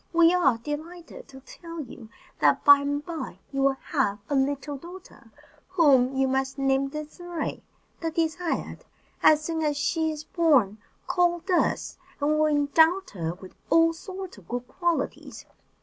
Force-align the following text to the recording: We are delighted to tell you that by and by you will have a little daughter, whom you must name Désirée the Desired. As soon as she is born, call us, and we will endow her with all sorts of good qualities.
We 0.11 0.33
are 0.33 0.57
delighted 0.57 1.27
to 1.27 1.41
tell 1.41 1.79
you 1.81 2.09
that 2.39 2.65
by 2.65 2.79
and 2.79 3.05
by 3.05 3.37
you 3.51 3.61
will 3.61 3.77
have 3.93 4.17
a 4.31 4.33
little 4.33 4.75
daughter, 4.75 5.29
whom 5.67 6.15
you 6.17 6.27
must 6.27 6.57
name 6.57 6.89
Désirée 6.89 7.61
the 7.99 8.09
Desired. 8.09 8.83
As 9.21 9.43
soon 9.45 9.61
as 9.61 9.77
she 9.77 10.09
is 10.09 10.23
born, 10.23 10.79
call 11.05 11.43
us, 11.49 11.99
and 12.19 12.31
we 12.31 12.35
will 12.35 12.45
endow 12.47 13.01
her 13.13 13.35
with 13.35 13.53
all 13.69 13.93
sorts 13.93 14.39
of 14.39 14.47
good 14.47 14.67
qualities. 14.67 15.45